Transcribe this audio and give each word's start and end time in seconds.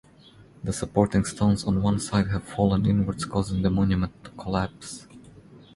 The 0.63 0.73
supporting 0.73 1.25
stones 1.25 1.63
on 1.63 1.83
one 1.83 1.99
side 1.99 2.29
have 2.29 2.41
fallen 2.43 2.87
inwards 2.87 3.23
causing 3.23 3.61
the 3.61 3.69
monument 3.69 4.13
to 4.23 4.31
collapse. 4.31 5.05